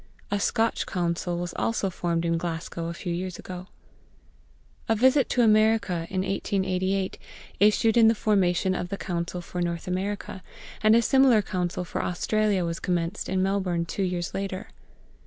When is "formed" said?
1.91-2.25